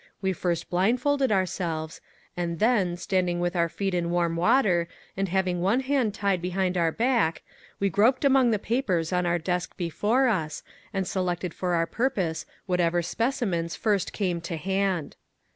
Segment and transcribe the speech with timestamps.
[0.19, 2.01] We first blindfolded ourselves
[2.35, 6.75] and then, standing with our feet in warm water and having one hand tied behind
[6.75, 7.43] our back,
[7.79, 12.47] we groped among the papers on our desk before us and selected for our purpose
[12.65, 15.17] whatever specimens first came to hand.